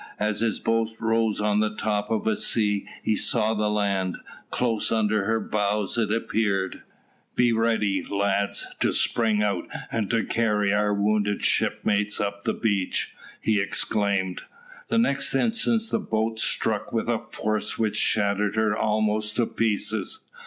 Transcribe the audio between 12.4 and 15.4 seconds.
the beach," he exclaimed. The next